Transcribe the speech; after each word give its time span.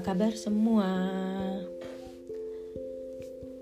Kabar 0.00 0.32
semua? 0.32 0.88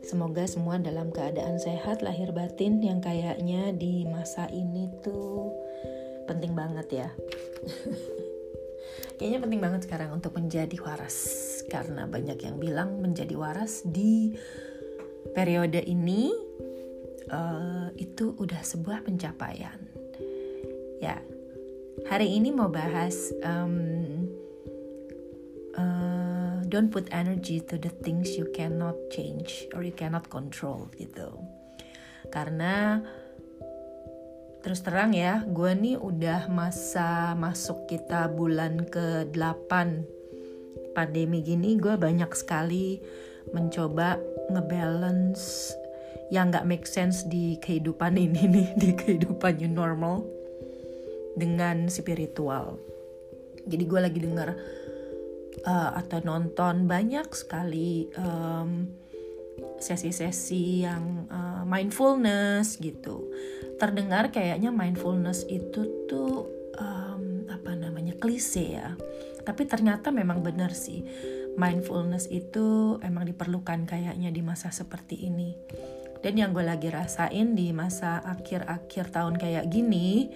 Semoga 0.06 0.46
semua 0.46 0.78
dalam 0.78 1.10
keadaan 1.10 1.58
sehat 1.58 1.98
lahir 1.98 2.30
batin 2.30 2.78
yang 2.78 3.02
kayaknya 3.02 3.74
di 3.74 4.06
masa 4.06 4.46
ini 4.54 4.86
tuh 5.02 5.50
penting 6.30 6.54
banget 6.54 7.04
ya. 7.04 7.08
Kayaknya 9.18 9.38
penting 9.42 9.60
banget 9.60 9.80
sekarang 9.90 10.14
untuk 10.14 10.38
menjadi 10.38 10.78
waras 10.78 11.18
karena 11.66 12.06
banyak 12.06 12.38
yang 12.38 12.62
bilang 12.62 13.02
menjadi 13.02 13.34
waras 13.34 13.82
di 13.82 14.30
periode 15.34 15.82
ini 15.82 16.30
uh, 17.34 17.90
itu 17.98 18.38
udah 18.38 18.62
sebuah 18.62 19.02
pencapaian. 19.02 19.78
Ya, 21.02 21.18
hari 22.06 22.38
ini 22.38 22.54
mau 22.54 22.70
bahas 22.70 23.34
um, 23.42 24.17
don't 26.68 26.92
put 26.92 27.08
energy 27.10 27.58
to 27.64 27.80
the 27.80 27.90
things 28.04 28.36
you 28.36 28.46
cannot 28.52 28.94
change 29.08 29.66
or 29.72 29.80
you 29.80 29.92
cannot 29.96 30.28
control 30.28 30.92
gitu 31.00 31.32
karena 32.28 33.00
terus 34.60 34.84
terang 34.84 35.16
ya 35.16 35.42
gue 35.48 35.72
nih 35.72 35.96
udah 35.96 36.52
masa 36.52 37.32
masuk 37.32 37.88
kita 37.88 38.28
bulan 38.28 38.84
ke 38.84 39.26
8 39.32 40.92
pandemi 40.92 41.40
gini 41.40 41.80
gue 41.80 41.96
banyak 41.96 42.28
sekali 42.36 43.00
mencoba 43.54 44.20
ngebalance 44.52 45.72
yang 46.28 46.52
nggak 46.52 46.68
make 46.68 46.84
sense 46.84 47.24
di 47.24 47.56
kehidupan 47.60 48.18
ini 48.24 48.44
nih 48.44 48.68
di 48.76 48.90
kehidupan 48.92 49.62
new 49.62 49.72
normal 49.72 50.24
dengan 51.38 51.86
spiritual. 51.86 52.76
Jadi 53.68 53.84
gue 53.86 54.00
lagi 54.00 54.18
denger 54.18 54.48
uh, 55.64 55.90
atau 55.96 56.18
nonton 56.22 56.86
banyak 56.86 57.26
sekali 57.32 58.10
sesi 59.78 60.10
sesi-sesi 60.10 60.86
yang 60.86 61.26
uh, 61.30 61.62
mindfulness 61.66 62.78
gitu. 62.78 63.30
Terdengar 63.78 64.30
kayaknya 64.34 64.74
mindfulness 64.74 65.46
itu 65.46 66.06
tuh 66.10 66.46
um, 66.78 67.46
apa 67.50 67.74
namanya 67.74 68.14
klise 68.18 68.78
ya. 68.78 68.94
Tapi 69.42 69.66
ternyata 69.66 70.10
memang 70.10 70.42
benar 70.42 70.74
sih. 70.74 71.02
Mindfulness 71.58 72.30
itu 72.30 72.98
emang 73.02 73.26
diperlukan 73.26 73.86
kayaknya 73.86 74.30
di 74.30 74.42
masa 74.42 74.70
seperti 74.70 75.26
ini. 75.26 75.54
Dan 76.18 76.34
yang 76.34 76.50
gue 76.50 76.66
lagi 76.66 76.90
rasain 76.90 77.54
di 77.54 77.70
masa 77.70 78.18
akhir-akhir 78.26 79.14
tahun 79.14 79.38
kayak 79.38 79.70
gini, 79.70 80.30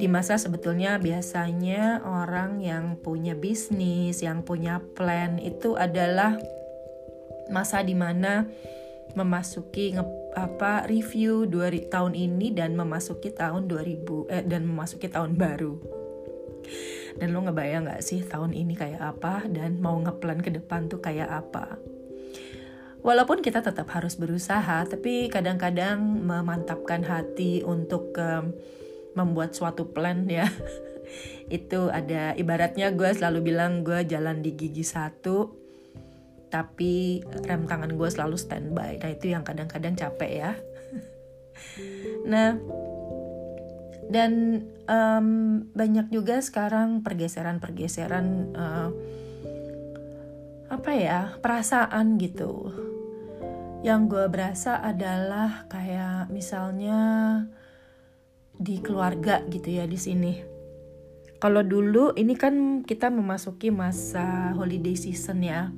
di 0.00 0.08
masa 0.08 0.40
sebetulnya 0.40 0.96
biasanya 0.96 2.00
orang 2.08 2.64
yang 2.64 2.96
punya 2.96 3.36
bisnis, 3.36 4.24
yang 4.24 4.40
punya 4.40 4.80
plan 4.96 5.36
itu 5.36 5.76
adalah 5.76 6.40
masa 7.52 7.84
di 7.84 7.92
mana 7.92 8.48
memasuki 9.12 9.92
nge, 9.92 10.04
apa 10.32 10.88
review 10.88 11.44
dua 11.44 11.68
tahun 11.68 12.16
ini 12.16 12.56
dan 12.56 12.80
memasuki 12.80 13.28
tahun 13.28 13.68
2000 13.68 14.32
eh, 14.32 14.44
dan 14.48 14.64
memasuki 14.64 15.12
tahun 15.12 15.36
baru. 15.36 15.76
Dan 17.20 17.36
lo 17.36 17.44
ngebayang 17.44 17.90
gak 17.90 18.00
sih 18.06 18.24
tahun 18.24 18.56
ini 18.56 18.72
kayak 18.78 19.02
apa 19.02 19.44
dan 19.52 19.82
mau 19.84 20.00
ngeplan 20.00 20.40
ke 20.40 20.48
depan 20.48 20.88
tuh 20.88 21.02
kayak 21.04 21.28
apa? 21.28 21.76
Walaupun 23.00 23.40
kita 23.40 23.64
tetap 23.64 23.88
harus 23.96 24.16
berusaha, 24.16 24.84
tapi 24.84 25.32
kadang-kadang 25.32 26.00
memantapkan 26.00 27.00
hati 27.00 27.64
untuk 27.64 28.12
um, 28.20 28.52
membuat 29.14 29.56
suatu 29.56 29.90
plan 29.90 30.26
ya. 30.26 30.46
Itu 31.50 31.90
ada 31.90 32.34
ibaratnya 32.38 32.94
gue 32.94 33.10
selalu 33.10 33.50
bilang 33.50 33.82
gue 33.82 34.06
jalan 34.06 34.42
di 34.42 34.54
gigi 34.54 34.86
satu 34.86 35.60
tapi 36.50 37.22
rem 37.46 37.64
tangan 37.64 37.94
gue 37.94 38.08
selalu 38.10 38.34
standby. 38.34 38.98
Nah 38.98 39.10
itu 39.14 39.30
yang 39.30 39.46
kadang-kadang 39.46 39.94
capek 39.94 40.32
ya. 40.34 40.52
Nah 42.26 42.56
dan 44.10 44.64
um, 44.90 45.28
banyak 45.70 46.10
juga 46.10 46.42
sekarang 46.42 47.06
pergeseran-pergeseran 47.06 48.26
uh, 48.58 48.90
apa 50.70 50.90
ya 50.98 51.20
perasaan 51.38 52.18
gitu. 52.18 52.74
Yang 53.86 54.00
gue 54.10 54.26
berasa 54.28 54.82
adalah 54.82 55.70
kayak 55.70 56.28
misalnya 56.34 56.98
di 58.60 58.76
keluarga 58.84 59.40
gitu 59.48 59.72
ya 59.72 59.88
di 59.88 59.96
sini. 59.96 60.36
Kalau 61.40 61.64
dulu 61.64 62.12
ini 62.12 62.36
kan 62.36 62.84
kita 62.84 63.08
memasuki 63.08 63.72
masa 63.72 64.52
holiday 64.52 64.92
season 64.92 65.40
ya. 65.40 65.72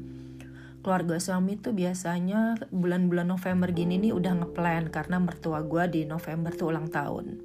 Keluarga 0.82 1.22
suami 1.22 1.54
tuh 1.62 1.70
biasanya 1.78 2.58
bulan-bulan 2.74 3.30
November 3.30 3.70
gini 3.70 4.02
nih 4.02 4.10
udah 4.10 4.42
ngeplan 4.42 4.90
karena 4.90 5.22
mertua 5.22 5.62
gue 5.62 5.86
di 5.94 6.02
November 6.02 6.50
tuh 6.50 6.74
ulang 6.74 6.90
tahun. 6.90 7.38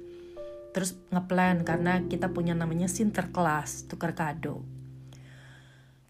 Terus 0.74 0.98
ngeplan 1.14 1.62
karena 1.62 2.02
kita 2.10 2.34
punya 2.34 2.58
namanya 2.58 2.90
Sinterklas, 2.90 3.86
tukar 3.86 4.18
kado. 4.18 4.66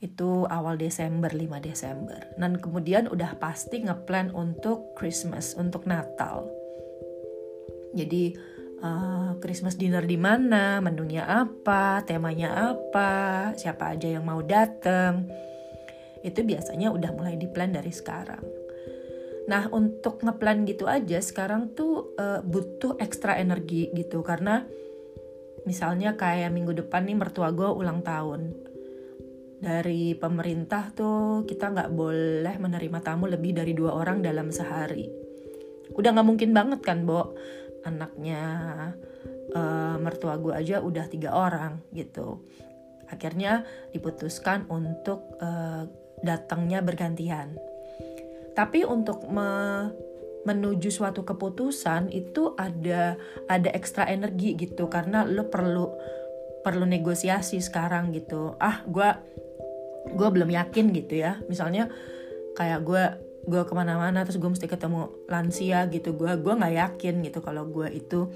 Itu 0.01 0.49
awal 0.49 0.81
Desember, 0.81 1.29
5 1.29 1.61
Desember. 1.61 2.33
Dan 2.41 2.57
kemudian 2.57 3.13
udah 3.13 3.37
pasti 3.37 3.85
ngeplan 3.85 4.33
untuk 4.33 4.97
Christmas, 4.97 5.53
untuk 5.53 5.85
Natal. 5.85 6.49
Jadi 7.93 8.57
uh, 8.83 9.31
Christmas 9.43 9.79
dinner 9.79 10.03
di 10.05 10.19
mana, 10.19 10.79
menunya 10.83 11.27
apa, 11.27 12.03
temanya 12.07 12.75
apa, 12.75 13.53
siapa 13.55 13.95
aja 13.95 14.07
yang 14.19 14.25
mau 14.27 14.43
datang. 14.43 15.27
Itu 16.23 16.43
biasanya 16.43 16.91
udah 16.91 17.11
mulai 17.15 17.39
diplan 17.39 17.75
dari 17.75 17.91
sekarang. 17.95 18.43
Nah, 19.49 19.65
untuk 19.73 20.21
ngeplan 20.21 20.69
gitu 20.69 20.85
aja 20.85 21.19
sekarang 21.25 21.73
tuh 21.73 22.13
uh, 22.21 22.45
butuh 22.45 23.01
ekstra 23.01 23.41
energi 23.41 23.89
gitu 23.97 24.21
karena 24.21 24.69
misalnya 25.65 26.21
kayak 26.21 26.53
minggu 26.53 26.77
depan 26.77 27.09
nih 27.09 27.17
mertua 27.17 27.49
gue 27.57 27.69
ulang 27.69 28.05
tahun. 28.05 28.53
Dari 29.59 30.15
pemerintah 30.15 30.95
tuh 30.95 31.43
kita 31.49 31.75
nggak 31.75 31.91
boleh 31.91 32.55
menerima 32.61 32.99
tamu 33.03 33.27
lebih 33.27 33.57
dari 33.59 33.73
dua 33.75 33.97
orang 33.97 34.23
dalam 34.23 34.53
sehari. 34.53 35.09
Udah 35.97 36.13
nggak 36.15 36.29
mungkin 36.29 36.53
banget 36.53 36.85
kan, 36.85 37.09
Bo 37.09 37.33
anaknya 37.89 38.43
uh, 39.57 39.97
mertua 39.97 40.37
gue 40.37 40.53
aja 40.53 40.85
udah 40.85 41.09
tiga 41.09 41.33
orang 41.33 41.81
gitu. 41.97 42.45
Akhirnya 43.09 43.65
diputuskan 43.91 44.69
untuk 44.69 45.41
uh, 45.41 45.89
datangnya 46.21 46.85
bergantian. 46.85 47.57
Tapi 48.53 48.85
untuk 48.85 49.25
me 49.31 49.49
menuju 50.47 50.89
suatu 50.89 51.29
keputusan 51.29 52.09
itu 52.09 52.57
ada 52.57 53.21
ada 53.51 53.69
ekstra 53.75 54.09
energi 54.09 54.57
gitu 54.57 54.89
karena 54.89 55.27
lo 55.27 55.51
perlu 55.51 55.93
perlu 56.65 56.85
negosiasi 56.89 57.61
sekarang 57.61 58.15
gitu. 58.17 58.57
Ah 58.57 58.81
gue 58.87 59.09
gue 60.09 60.29
belum 60.29 60.49
yakin 60.49 60.93
gitu 60.95 61.21
ya. 61.21 61.37
Misalnya 61.51 61.93
kayak 62.57 62.81
gue 62.83 63.05
gue 63.49 63.63
ke 63.65 63.73
mana-mana 63.73 64.21
terus 64.29 64.37
gue 64.37 64.51
mesti 64.53 64.69
ketemu 64.69 65.09
lansia 65.27 65.89
gitu. 65.89 66.13
Gue 66.13 66.37
gue 66.37 66.53
nggak 66.53 66.75
yakin 66.77 67.15
gitu 67.25 67.41
kalau 67.41 67.65
gue 67.65 67.89
itu 67.89 68.29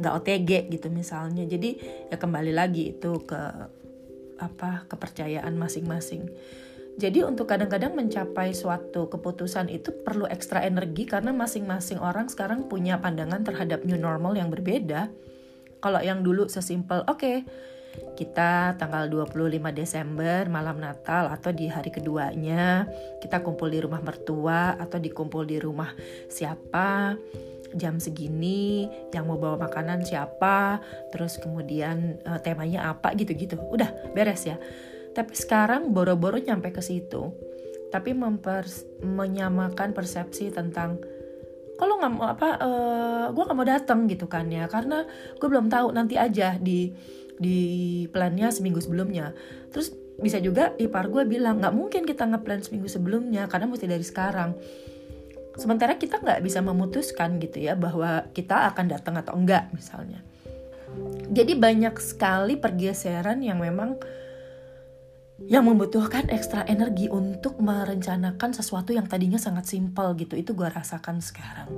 nggak 0.00 0.12
OTG 0.24 0.50
gitu 0.72 0.88
misalnya. 0.88 1.44
Jadi 1.44 1.76
ya 2.08 2.16
kembali 2.16 2.56
lagi 2.56 2.96
itu 2.96 3.12
ke 3.28 3.40
apa 4.40 4.88
kepercayaan 4.88 5.52
masing-masing. 5.58 6.30
Jadi 6.98 7.22
untuk 7.22 7.46
kadang-kadang 7.46 7.94
mencapai 7.94 8.50
suatu 8.50 9.06
keputusan 9.06 9.70
itu 9.70 9.94
perlu 10.02 10.26
ekstra 10.26 10.66
energi 10.66 11.06
karena 11.06 11.30
masing-masing 11.30 12.02
orang 12.02 12.26
sekarang 12.26 12.66
punya 12.66 12.98
pandangan 12.98 13.46
terhadap 13.46 13.86
new 13.86 13.94
normal 13.94 14.34
yang 14.34 14.50
berbeda. 14.50 15.06
Kalau 15.78 16.02
yang 16.02 16.26
dulu 16.26 16.50
sesimpel 16.50 17.06
oke 17.06 17.22
okay, 17.22 17.36
kita 18.18 18.74
tanggal 18.74 19.06
25 19.06 19.58
Desember 19.70 20.50
malam 20.50 20.82
Natal 20.82 21.30
atau 21.30 21.54
di 21.54 21.70
hari 21.70 21.94
keduanya 21.94 22.86
kita 23.22 23.42
kumpul 23.46 23.70
di 23.70 23.78
rumah 23.78 24.02
mertua 24.02 24.74
atau 24.74 24.98
dikumpul 24.98 25.46
di 25.46 25.62
rumah 25.62 25.94
siapa 26.26 27.14
jam 27.76 28.00
segini 28.00 28.88
yang 29.12 29.28
mau 29.28 29.36
bawa 29.36 29.68
makanan 29.68 30.02
siapa 30.02 30.80
terus 31.12 31.36
kemudian 31.36 32.18
uh, 32.24 32.40
temanya 32.40 32.90
apa 32.90 33.12
gitu-gitu. 33.14 33.60
Udah 33.60 33.92
beres 34.16 34.48
ya. 34.48 34.56
Tapi 35.12 35.34
sekarang 35.34 35.92
boro-boro 35.92 36.38
nyampe 36.38 36.72
ke 36.72 36.80
situ 36.80 37.48
tapi 37.88 38.12
mempers 38.12 38.84
menyamakan 39.00 39.96
persepsi 39.96 40.52
tentang 40.52 41.00
kalau 41.78 41.96
nggak 41.96 42.12
mau 42.12 42.26
apa 42.26 42.48
uh, 42.58 42.66
eh, 42.66 43.26
gue 43.32 43.42
nggak 43.46 43.58
mau 43.58 43.68
datang 43.68 44.10
gitu 44.10 44.26
kan 44.26 44.50
ya. 44.50 44.66
Karena 44.66 45.06
gue 45.38 45.48
belum 45.48 45.70
tahu 45.70 45.94
nanti 45.94 46.18
aja 46.18 46.58
di 46.58 46.90
di 47.38 48.04
plannya 48.10 48.50
seminggu 48.50 48.82
sebelumnya. 48.82 49.32
Terus 49.70 49.94
bisa 50.18 50.42
juga 50.42 50.74
ipar 50.76 51.06
gue 51.08 51.22
bilang 51.24 51.62
nggak 51.62 51.74
mungkin 51.74 52.02
kita 52.02 52.26
ngeplan 52.26 52.66
seminggu 52.66 52.90
sebelumnya 52.90 53.46
karena 53.46 53.70
mesti 53.70 53.86
dari 53.86 54.02
sekarang. 54.02 54.58
Sementara 55.58 55.98
kita 55.98 56.22
nggak 56.22 56.42
bisa 56.42 56.62
memutuskan 56.62 57.38
gitu 57.42 57.62
ya 57.62 57.74
bahwa 57.74 58.26
kita 58.30 58.70
akan 58.74 58.86
datang 58.90 59.14
atau 59.18 59.34
enggak 59.38 59.70
misalnya. 59.74 60.22
Jadi 61.28 61.54
banyak 61.54 61.94
sekali 62.02 62.58
pergeseran 62.58 63.42
yang 63.42 63.62
memang 63.62 63.98
yang 65.46 65.70
membutuhkan 65.70 66.26
ekstra 66.34 66.66
energi 66.66 67.06
untuk 67.06 67.62
merencanakan 67.62 68.50
sesuatu 68.50 68.90
yang 68.90 69.06
tadinya 69.06 69.38
sangat 69.38 69.70
simpel 69.70 70.18
gitu. 70.18 70.34
Itu 70.34 70.58
gue 70.58 70.66
rasakan 70.66 71.22
sekarang. 71.22 71.70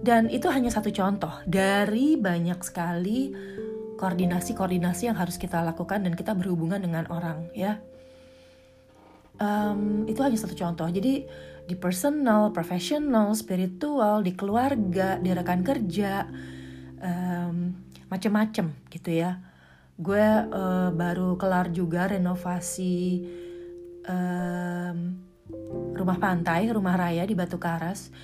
Dan 0.00 0.32
itu 0.32 0.48
hanya 0.48 0.72
satu 0.72 0.88
contoh. 0.88 1.32
Dari 1.44 2.16
banyak 2.16 2.56
sekali 2.64 3.34
koordinasi-koordinasi 3.96 5.08
yang 5.08 5.18
harus 5.18 5.40
kita 5.40 5.64
lakukan 5.64 6.04
dan 6.04 6.12
kita 6.14 6.36
berhubungan 6.36 6.78
dengan 6.78 7.08
orang 7.08 7.48
ya 7.56 7.80
um, 9.40 10.04
itu 10.08 10.20
hanya 10.22 10.38
satu 10.38 10.56
contoh 10.56 10.88
jadi 10.88 11.26
di 11.66 11.74
personal, 11.74 12.54
profesional, 12.54 13.34
spiritual, 13.34 14.22
di 14.22 14.38
keluarga, 14.38 15.18
di 15.18 15.34
rekan 15.34 15.66
kerja, 15.66 16.22
um, 17.02 17.74
macem-macem 18.06 18.70
gitu 18.86 19.10
ya. 19.10 19.42
Gue 19.98 20.22
uh, 20.22 20.94
baru 20.94 21.34
kelar 21.34 21.74
juga 21.74 22.06
renovasi 22.06 23.26
um, 24.06 25.18
rumah 25.98 26.18
pantai, 26.22 26.70
rumah 26.70 26.94
raya 26.94 27.26
di 27.26 27.34
Batu 27.34 27.58
Karas. 27.58 28.14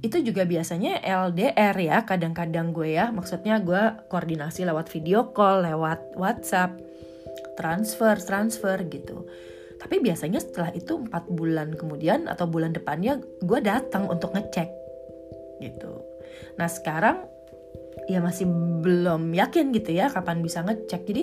Itu 0.00 0.24
juga 0.24 0.48
biasanya 0.48 1.04
LDR 1.04 1.76
ya, 1.76 1.98
kadang-kadang 2.08 2.72
gue 2.72 2.96
ya. 2.96 3.12
Maksudnya 3.12 3.60
gue 3.60 4.08
koordinasi 4.08 4.64
lewat 4.64 4.88
video 4.88 5.28
call, 5.36 5.68
lewat 5.68 6.16
WhatsApp, 6.16 6.80
transfer, 7.60 8.16
transfer 8.16 8.80
gitu. 8.88 9.28
Tapi 9.76 10.00
biasanya 10.00 10.40
setelah 10.40 10.72
itu 10.72 11.04
empat 11.04 11.28
bulan 11.28 11.76
kemudian 11.76 12.28
atau 12.28 12.48
bulan 12.48 12.72
depannya 12.72 13.20
gue 13.40 13.60
datang 13.60 14.08
untuk 14.08 14.32
ngecek 14.36 14.68
gitu. 15.60 16.04
Nah 16.56 16.68
sekarang 16.68 17.24
ya 18.08 18.20
masih 18.20 18.48
belum 18.84 19.32
yakin 19.32 19.72
gitu 19.72 19.96
ya 19.96 20.12
kapan 20.12 20.40
bisa 20.40 20.64
ngecek. 20.64 21.00
Jadi 21.04 21.22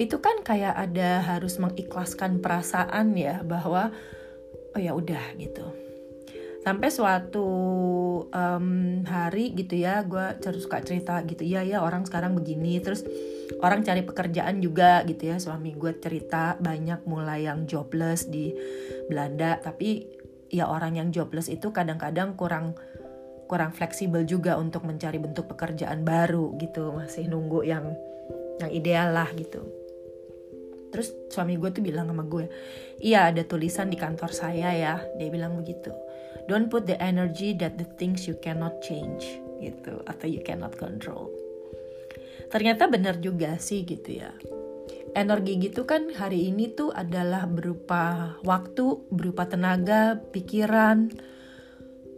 itu 0.00 0.16
kan 0.20 0.40
kayak 0.40 0.72
ada 0.80 1.20
harus 1.20 1.60
mengikhlaskan 1.60 2.40
perasaan 2.40 3.12
ya 3.16 3.44
bahwa 3.44 3.92
oh 4.72 4.80
ya 4.80 4.96
udah 4.96 5.36
gitu 5.36 5.89
sampai 6.60 6.92
suatu 6.92 7.48
um, 8.28 9.00
hari 9.08 9.56
gitu 9.56 9.80
ya 9.80 10.04
gue 10.04 10.36
terus 10.44 10.68
suka 10.68 10.84
cerita 10.84 11.24
gitu 11.24 11.40
ya 11.40 11.64
ya 11.64 11.80
orang 11.80 12.04
sekarang 12.04 12.36
begini. 12.36 12.76
Terus 12.84 13.04
orang 13.64 13.80
cari 13.80 14.04
pekerjaan 14.04 14.60
juga 14.60 15.00
gitu 15.08 15.32
ya 15.32 15.36
suami 15.40 15.72
gue 15.72 15.96
cerita 15.96 16.60
banyak 16.60 17.08
mulai 17.08 17.48
yang 17.48 17.64
jobless 17.64 18.28
di 18.28 18.52
Belanda. 19.08 19.56
Tapi 19.56 20.04
ya 20.52 20.68
orang 20.68 21.00
yang 21.00 21.08
jobless 21.08 21.48
itu 21.48 21.72
kadang-kadang 21.72 22.36
kurang 22.36 22.76
kurang 23.48 23.74
fleksibel 23.74 24.22
juga 24.28 24.54
untuk 24.60 24.86
mencari 24.86 25.16
bentuk 25.16 25.48
pekerjaan 25.48 26.04
baru 26.04 26.54
gitu. 26.60 26.92
Masih 26.92 27.24
nunggu 27.32 27.64
yang 27.64 27.88
yang 28.60 28.68
ideal 28.68 29.16
lah 29.16 29.32
gitu. 29.32 29.64
Terus 30.92 31.08
suami 31.32 31.56
gue 31.56 31.70
tuh 31.72 31.80
bilang 31.80 32.10
sama 32.10 32.26
gue 32.26 32.50
iya 33.00 33.30
ada 33.30 33.40
tulisan 33.48 33.88
di 33.88 33.96
kantor 33.96 34.28
saya 34.36 34.76
ya. 34.76 35.00
Dia 35.16 35.32
bilang 35.32 35.56
begitu 35.56 36.09
don't 36.50 36.66
put 36.66 36.86
the 36.86 36.98
energy 36.98 37.54
that 37.54 37.78
the 37.78 37.86
things 37.98 38.26
you 38.26 38.34
cannot 38.42 38.82
change 38.82 39.26
gitu 39.60 40.00
atau 40.08 40.26
you 40.26 40.40
cannot 40.42 40.74
control. 40.74 41.30
Ternyata 42.50 42.90
benar 42.90 43.22
juga 43.22 43.60
sih 43.60 43.86
gitu 43.86 44.18
ya. 44.18 44.34
Energi 45.14 45.58
gitu 45.58 45.86
kan 45.86 46.10
hari 46.14 46.50
ini 46.50 46.70
tuh 46.74 46.90
adalah 46.94 47.46
berupa 47.46 48.34
waktu 48.46 49.06
berupa 49.10 49.46
tenaga 49.46 50.18
pikiran 50.30 51.10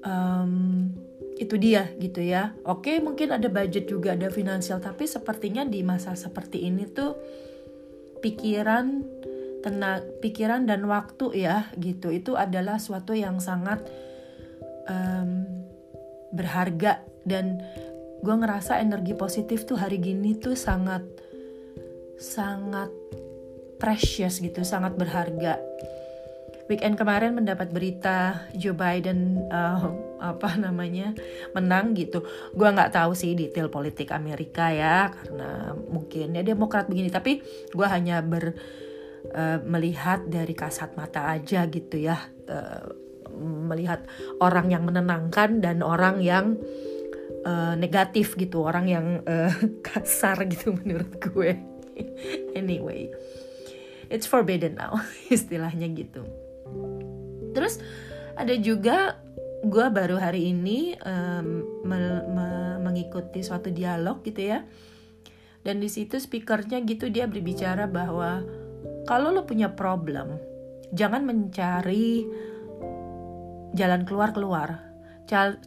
um, 0.04 0.88
itu 1.36 1.56
dia 1.60 1.88
gitu 2.00 2.20
ya. 2.24 2.56
Oke 2.64 3.00
mungkin 3.00 3.32
ada 3.36 3.48
budget 3.48 3.88
juga 3.88 4.16
ada 4.16 4.28
finansial 4.28 4.80
tapi 4.80 5.08
sepertinya 5.08 5.64
di 5.64 5.80
masa 5.84 6.16
seperti 6.16 6.68
ini 6.68 6.88
tuh 6.88 7.16
pikiran 8.22 9.02
tenaga 9.62 10.04
pikiran 10.20 10.66
dan 10.66 10.84
waktu 10.90 11.46
ya 11.46 11.70
gitu. 11.78 12.10
Itu 12.10 12.34
adalah 12.34 12.82
suatu 12.82 13.14
yang 13.14 13.38
sangat 13.38 13.86
um, 14.90 15.46
berharga. 16.34 17.02
Dan 17.22 17.62
gue 18.22 18.34
ngerasa 18.34 18.82
energi 18.82 19.14
positif 19.14 19.66
tuh 19.66 19.78
hari 19.78 20.02
gini 20.02 20.34
tuh 20.38 20.58
sangat 20.58 21.02
sangat 22.18 22.90
precious 23.82 24.38
gitu 24.38 24.62
sangat 24.62 24.94
berharga. 24.94 25.58
Weekend 26.70 26.94
kemarin 26.94 27.34
mendapat 27.34 27.74
berita 27.74 28.46
Joe 28.54 28.78
Biden 28.78 29.42
uh, 29.50 29.90
apa 30.32 30.54
namanya 30.54 31.10
menang 31.50 31.98
gitu. 31.98 32.22
Gue 32.54 32.70
nggak 32.70 32.94
tahu 32.94 33.12
sih 33.18 33.34
detail 33.34 33.66
politik 33.66 34.14
Amerika 34.14 34.70
ya 34.70 35.10
karena 35.10 35.74
mungkin 35.74 36.38
ya 36.38 36.46
Demokrat 36.46 36.86
begini. 36.86 37.10
Tapi 37.10 37.42
gue 37.74 37.86
hanya 37.90 38.22
ber 38.22 38.54
uh, 39.30 39.62
melihat 39.62 40.26
dari 40.26 40.52
kasat 40.56 40.98
mata 40.98 41.30
aja 41.30 41.68
gitu 41.70 42.02
ya. 42.02 42.18
Uh, 42.50 42.98
melihat 43.42 44.04
orang 44.44 44.68
yang 44.68 44.84
menenangkan 44.84 45.64
dan 45.64 45.80
orang 45.80 46.20
yang 46.20 46.58
uh, 47.46 47.78
negatif 47.78 48.34
gitu. 48.34 48.66
Orang 48.66 48.90
yang 48.90 49.22
uh, 49.22 49.54
kasar 49.86 50.42
gitu 50.50 50.74
menurut 50.74 51.14
gue. 51.22 51.52
Anyway 52.58 53.12
it's 54.12 54.28
forbidden 54.28 54.76
now 54.76 55.00
istilahnya 55.32 55.88
gitu. 55.96 56.22
Terus 57.56 57.80
ada 58.36 58.52
juga 58.60 59.16
gue 59.64 59.86
baru 59.88 60.20
hari 60.20 60.52
ini 60.52 61.00
um, 61.00 61.64
me 61.88 61.98
me 62.28 62.48
mengikuti 62.84 63.40
suatu 63.40 63.72
dialog 63.72 64.20
gitu 64.20 64.52
ya. 64.52 64.68
Dan 65.64 65.80
di 65.80 65.88
situ 65.88 66.20
speakernya 66.20 66.84
gitu 66.84 67.08
dia 67.08 67.24
berbicara 67.24 67.88
bahwa 67.88 68.44
kalau 69.08 69.34
lo 69.34 69.42
punya 69.48 69.72
problem 69.74 70.38
jangan 70.92 71.24
mencari 71.24 72.26
jalan 73.72 74.04
keluar 74.04 74.30
keluar 74.36 74.92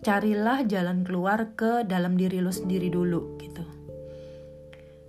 carilah 0.06 0.62
jalan 0.68 1.02
keluar 1.02 1.58
ke 1.58 1.82
dalam 1.90 2.14
diri 2.20 2.38
lo 2.38 2.54
sendiri 2.54 2.94
dulu 2.94 3.34
gitu. 3.42 3.66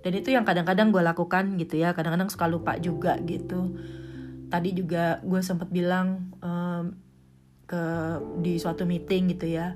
Dan 0.01 0.13
itu 0.17 0.33
yang 0.33 0.47
kadang-kadang 0.47 0.89
gue 0.89 1.03
lakukan 1.03 1.61
gitu 1.61 1.77
ya. 1.77 1.93
Kadang-kadang 1.93 2.31
suka 2.31 2.49
lupa 2.49 2.73
juga 2.81 3.21
gitu. 3.21 3.77
Tadi 4.49 4.69
juga 4.73 5.21
gue 5.21 5.41
sempat 5.45 5.69
bilang 5.69 6.33
um, 6.41 6.95
ke 7.67 7.83
di 8.41 8.55
suatu 8.57 8.87
meeting 8.87 9.35
gitu 9.35 9.51
ya 9.51 9.75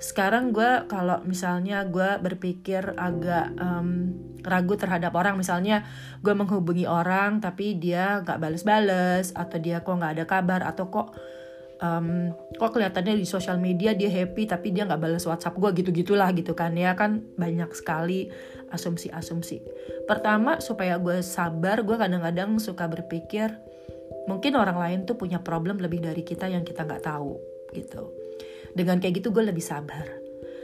sekarang 0.00 0.56
gue 0.56 0.88
kalau 0.88 1.20
misalnya 1.28 1.84
gue 1.84 2.16
berpikir 2.24 2.96
agak 2.96 3.52
um, 3.60 4.16
ragu 4.40 4.72
terhadap 4.72 5.12
orang 5.12 5.36
misalnya 5.36 5.84
gue 6.24 6.32
menghubungi 6.32 6.88
orang 6.88 7.44
tapi 7.44 7.76
dia 7.76 8.24
gak 8.24 8.40
bales-bales 8.40 9.36
atau 9.36 9.60
dia 9.60 9.84
kok 9.84 9.92
nggak 9.92 10.12
ada 10.16 10.24
kabar 10.24 10.60
atau 10.64 10.88
kok 10.88 11.12
um, 11.84 12.32
kok 12.56 12.70
kelihatannya 12.72 13.20
di 13.20 13.26
sosial 13.28 13.60
media 13.60 13.96
dia 13.96 14.08
happy 14.08 14.48
tapi 14.48 14.72
dia 14.72 14.88
nggak 14.88 15.00
balas 15.00 15.28
WhatsApp 15.28 15.60
gue 15.60 15.84
gitu 15.84 15.90
gitulah 15.92 16.32
gitu 16.32 16.56
kan 16.56 16.76
ya 16.76 16.96
kan 16.96 17.24
banyak 17.36 17.68
sekali 17.76 18.32
asumsi-asumsi. 18.70 19.60
Pertama 20.06 20.62
supaya 20.62 20.96
gue 20.96 21.20
sabar 21.26 21.82
gue 21.82 21.96
kadang-kadang 21.98 22.56
suka 22.62 22.86
berpikir 22.86 23.50
mungkin 24.30 24.54
orang 24.54 24.78
lain 24.78 24.98
tuh 25.08 25.18
punya 25.18 25.42
problem 25.42 25.76
lebih 25.82 26.04
dari 26.04 26.22
kita 26.22 26.46
yang 26.46 26.62
kita 26.62 26.86
nggak 26.86 27.02
tahu 27.02 27.34
gitu. 27.74 28.19
Dengan 28.72 29.02
kayak 29.02 29.22
gitu 29.22 29.34
gue 29.34 29.44
lebih 29.46 29.62
sabar. 29.62 30.06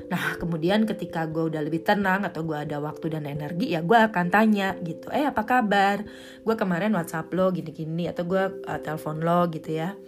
Nah 0.07 0.39
kemudian 0.39 0.87
ketika 0.87 1.27
gue 1.27 1.51
udah 1.51 1.63
lebih 1.67 1.83
tenang 1.83 2.23
atau 2.23 2.47
gue 2.47 2.55
ada 2.55 2.79
waktu 2.79 3.11
dan 3.19 3.27
energi 3.27 3.75
ya 3.75 3.83
gue 3.83 3.99
akan 3.99 4.31
tanya 4.31 4.79
gitu. 4.83 5.11
Eh 5.11 5.27
apa 5.27 5.43
kabar? 5.43 6.07
Gue 6.47 6.55
kemarin 6.55 6.95
WhatsApp 6.95 7.33
lo 7.35 7.51
gini-gini 7.51 8.07
atau 8.07 8.23
gue 8.23 8.63
uh, 8.67 8.81
telepon 8.83 9.19
lo 9.19 9.51
gitu 9.51 9.75
ya 9.83 9.99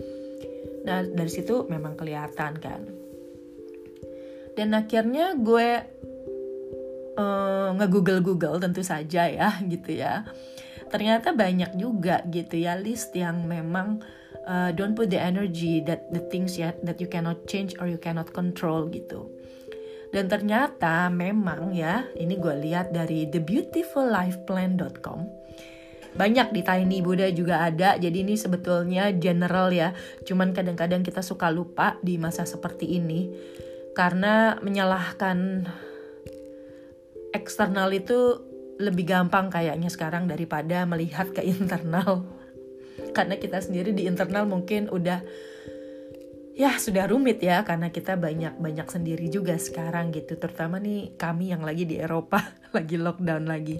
Nah 0.88 1.04
dari 1.04 1.28
situ 1.28 1.68
memang 1.68 2.00
kelihatan 2.00 2.56
kan. 2.56 2.80
Dan 4.56 4.72
akhirnya 4.72 5.36
gue 5.36 5.68
uh, 7.20 7.68
nge-google-google 7.76 8.56
tentu 8.56 8.80
saja 8.80 9.28
ya 9.28 9.60
gitu 9.72 10.00
ya. 10.00 10.24
Ternyata 10.88 11.37
banyak 11.37 11.76
juga 11.76 12.25
gitu 12.33 12.57
ya 12.57 12.80
list 12.80 13.12
yang 13.12 13.45
memang 13.45 14.00
uh, 14.49 14.73
don't 14.73 14.97
put 14.97 15.12
the 15.12 15.21
energy 15.21 15.85
that 15.85 16.09
the 16.12 16.21
things 16.33 16.57
yet 16.57 16.80
that 16.85 16.99
you 16.99 17.09
cannot 17.09 17.45
change 17.45 17.76
or 17.76 17.88
you 17.88 18.00
cannot 18.00 18.33
control 18.33 18.88
gitu. 18.88 19.28
Dan 20.09 20.33
ternyata 20.33 21.12
memang 21.12 21.76
ya, 21.76 22.09
ini 22.16 22.40
gue 22.40 22.57
lihat 22.57 22.97
dari 22.97 23.28
thebeautifullifeplan.com 23.28 25.21
banyak 26.18 26.50
di 26.50 26.64
Tiny 26.64 26.99
Buddha 27.04 27.30
juga 27.30 27.62
ada 27.62 27.95
jadi 27.95 28.25
ini 28.25 28.35
sebetulnya 28.35 29.12
general 29.14 29.71
ya 29.71 29.95
cuman 30.25 30.57
kadang-kadang 30.57 31.04
kita 31.04 31.21
suka 31.21 31.52
lupa 31.52 32.00
di 32.00 32.16
masa 32.16 32.42
seperti 32.42 32.97
ini 32.97 33.28
karena 33.92 34.57
menyalahkan 34.59 35.68
eksternal 37.35 37.92
itu 37.92 38.47
lebih 38.78 39.04
gampang 39.11 39.50
kayaknya 39.50 39.90
sekarang 39.90 40.30
daripada 40.30 40.87
melihat 40.87 41.35
ke 41.35 41.42
internal. 41.42 42.26
Karena 43.14 43.35
kita 43.38 43.58
sendiri 43.58 43.90
di 43.94 44.06
internal 44.06 44.47
mungkin 44.47 44.90
udah 44.90 45.23
ya 46.58 46.75
sudah 46.75 47.06
rumit 47.06 47.38
ya 47.38 47.62
karena 47.62 47.94
kita 47.94 48.18
banyak 48.18 48.58
banyak 48.58 48.88
sendiri 48.90 49.26
juga 49.30 49.58
sekarang 49.58 50.14
gitu. 50.14 50.38
Terutama 50.38 50.78
nih 50.78 51.18
kami 51.18 51.50
yang 51.50 51.62
lagi 51.62 51.85
di 51.87 51.99
Eropa 51.99 52.42
lagi 52.76 52.97
lockdown 52.99 53.44
lagi. 53.47 53.78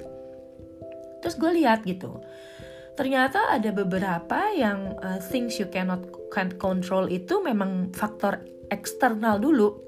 Terus 1.23 1.35
gue 1.35 1.50
lihat 1.62 1.83
gitu 1.87 2.23
ternyata 2.99 3.55
ada 3.55 3.71
beberapa 3.71 4.50
yang 4.59 4.99
uh, 4.99 5.23
things 5.23 5.55
you 5.62 5.71
cannot 5.71 6.02
can't 6.35 6.59
control 6.59 7.07
itu 7.07 7.38
memang 7.38 7.95
faktor 7.95 8.43
eksternal 8.75 9.38
dulu. 9.38 9.88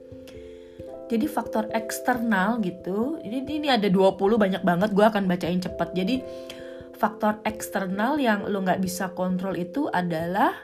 Jadi 1.11 1.27
faktor 1.27 1.67
eksternal 1.75 2.63
gitu, 2.63 3.19
ini, 3.27 3.43
ini 3.43 3.67
ada 3.67 3.91
20 3.91 4.15
banyak 4.39 4.63
banget, 4.63 4.95
gue 4.95 5.03
akan 5.03 5.27
bacain 5.27 5.59
cepat. 5.59 5.91
Jadi 5.91 6.23
faktor 6.95 7.43
eksternal 7.43 8.23
yang 8.23 8.47
lo 8.47 8.63
nggak 8.63 8.79
bisa 8.79 9.11
kontrol 9.19 9.59
itu 9.59 9.91
adalah 9.91 10.55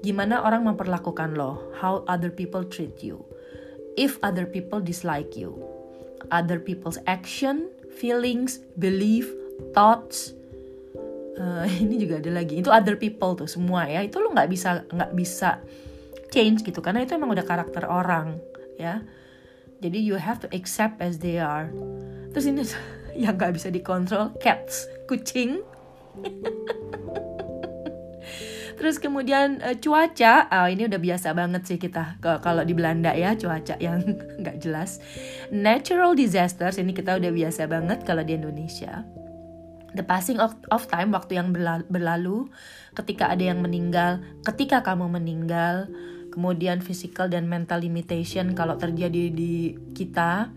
gimana 0.00 0.40
orang 0.40 0.64
memperlakukan 0.64 1.36
lo, 1.36 1.76
how 1.76 2.00
other 2.08 2.32
people 2.32 2.64
treat 2.64 3.04
you, 3.04 3.20
if 4.00 4.16
other 4.24 4.48
people 4.48 4.80
dislike 4.80 5.36
you, 5.36 5.60
other 6.32 6.56
people's 6.56 6.96
action, 7.04 7.68
feelings, 7.92 8.64
belief, 8.80 9.28
thoughts, 9.76 10.32
uh, 11.36 11.68
ini 11.84 12.00
juga 12.00 12.24
ada 12.24 12.32
lagi. 12.32 12.64
Itu 12.64 12.72
other 12.72 12.96
people 12.96 13.36
tuh 13.36 13.48
semua 13.50 13.84
ya. 13.84 14.00
Itu 14.00 14.24
lo 14.24 14.32
nggak 14.32 14.48
bisa 14.48 14.88
nggak 14.88 15.12
bisa 15.12 15.60
change 16.32 16.64
gitu 16.64 16.80
karena 16.82 17.04
itu 17.04 17.14
emang 17.14 17.32
udah 17.32 17.46
karakter 17.46 17.86
orang 17.86 18.36
ya 18.76 19.00
jadi 19.80 19.98
you 20.00 20.16
have 20.16 20.40
to 20.40 20.48
accept 20.56 21.00
as 21.04 21.20
they 21.20 21.36
are. 21.36 21.68
Terus 22.32 22.46
ini 22.48 22.62
yang 23.24 23.36
nggak 23.36 23.56
bisa 23.56 23.68
dikontrol 23.68 24.32
cats 24.40 24.88
kucing. 25.08 25.60
Terus 28.76 29.00
kemudian 29.00 29.64
uh, 29.64 29.72
cuaca, 29.80 30.52
oh, 30.52 30.68
ini 30.68 30.84
udah 30.84 31.00
biasa 31.00 31.32
banget 31.32 31.64
sih 31.64 31.80
kita 31.80 32.20
kalau 32.20 32.60
di 32.60 32.76
Belanda 32.76 33.16
ya 33.16 33.32
cuaca 33.32 33.80
yang 33.80 34.04
nggak 34.40 34.60
jelas. 34.60 35.00
Natural 35.48 36.12
disasters 36.12 36.76
ini 36.76 36.92
kita 36.92 37.16
udah 37.16 37.32
biasa 37.32 37.64
banget 37.72 38.04
kalau 38.04 38.20
di 38.20 38.36
Indonesia. 38.36 39.00
The 39.96 40.04
passing 40.04 40.36
of, 40.44 40.52
of 40.68 40.92
time 40.92 41.16
waktu 41.16 41.40
yang 41.40 41.56
berlalu 41.88 42.52
ketika 42.92 43.32
ada 43.32 43.48
yang 43.48 43.64
meninggal 43.64 44.20
ketika 44.44 44.84
kamu 44.84 45.08
meninggal 45.08 45.88
kemudian 46.36 46.84
physical 46.84 47.32
dan 47.32 47.48
mental 47.48 47.80
limitation 47.80 48.52
kalau 48.52 48.76
terjadi 48.76 49.32
di 49.32 49.72
kita. 49.96 50.52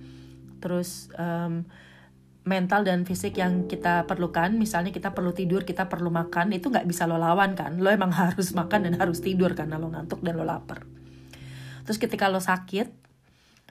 Terus 0.60 1.08
um, 1.16 1.64
mental 2.44 2.84
dan 2.84 3.08
fisik 3.08 3.40
yang 3.40 3.72
kita 3.72 4.04
perlukan 4.04 4.60
misalnya 4.60 4.92
kita 4.92 5.16
perlu 5.16 5.32
tidur 5.32 5.64
kita 5.64 5.88
perlu 5.88 6.12
makan 6.12 6.52
itu 6.52 6.68
nggak 6.68 6.84
bisa 6.84 7.08
lo 7.08 7.16
lawan 7.16 7.56
kan? 7.56 7.80
Lo 7.80 7.88
emang 7.88 8.12
harus 8.12 8.52
makan 8.52 8.92
dan 8.92 9.00
harus 9.00 9.24
tidur 9.24 9.56
karena 9.56 9.80
lo 9.80 9.88
ngantuk 9.88 10.20
dan 10.20 10.36
lo 10.36 10.44
lapar. 10.44 10.84
Terus 11.88 11.96
ketika 11.96 12.28
lo 12.28 12.44
sakit 12.44 12.92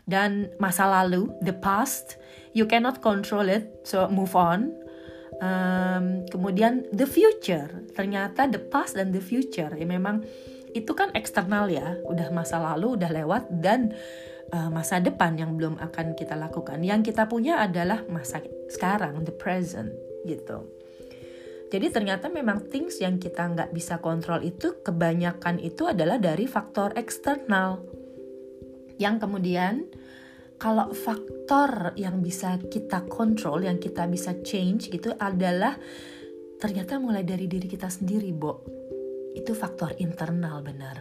dan 0.09 0.49
masa 0.57 0.89
lalu 0.89 1.29
the 1.45 1.53
past 1.53 2.17
you 2.57 2.65
cannot 2.65 3.05
control 3.05 3.45
it 3.53 3.69
so 3.85 4.09
move 4.09 4.33
on. 4.33 4.73
Um, 5.45 6.25
kemudian 6.33 6.89
the 6.91 7.05
future 7.05 7.85
ternyata 7.93 8.49
the 8.49 8.59
past 8.59 8.97
dan 8.97 9.13
the 9.13 9.21
future. 9.21 9.69
Ya 9.77 9.85
memang 9.85 10.25
itu 10.73 10.93
kan 10.93 11.13
eksternal 11.17 11.69
ya. 11.69 12.01
Udah 12.09 12.33
masa 12.33 12.61
lalu 12.61 12.99
udah 13.01 13.11
lewat 13.13 13.49
dan 13.51 13.93
uh, 14.53 14.69
masa 14.73 15.01
depan 15.01 15.37
yang 15.37 15.57
belum 15.57 15.77
akan 15.81 16.17
kita 16.17 16.35
lakukan. 16.37 16.81
Yang 16.85 17.13
kita 17.13 17.29
punya 17.29 17.61
adalah 17.61 18.05
masa 18.09 18.41
sekarang 18.69 19.25
the 19.25 19.35
present 19.35 19.93
gitu. 20.25 20.65
Jadi 21.69 21.93
ternyata 21.93 22.33
memang 22.33 22.65
things 22.73 22.97
yang 22.97 23.21
kita 23.21 23.45
nggak 23.45 23.77
bisa 23.77 24.01
kontrol 24.01 24.41
itu 24.41 24.81
kebanyakan 24.81 25.61
itu 25.61 25.85
adalah 25.85 26.17
dari 26.17 26.49
faktor 26.49 26.97
eksternal. 26.97 27.85
Yang 28.97 29.29
kemudian 29.29 29.85
kalau 30.57 30.91
faktor 30.91 31.93
yang 31.95 32.25
bisa 32.25 32.57
kita 32.59 33.05
kontrol, 33.07 33.63
yang 33.63 33.77
kita 33.77 34.09
bisa 34.09 34.35
change 34.41 34.89
gitu 34.89 35.13
adalah 35.21 35.77
ternyata 36.59 36.99
mulai 36.99 37.23
dari 37.23 37.47
diri 37.47 37.69
kita 37.69 37.87
sendiri, 37.87 38.33
Bo. 38.35 38.65
Itu 39.39 39.55
faktor 39.55 39.95
internal 40.03 40.59
benar. 40.67 40.99